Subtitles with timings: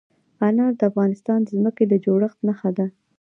[0.47, 2.85] انار د افغانستان د ځمکې د جوړښت نښه ده.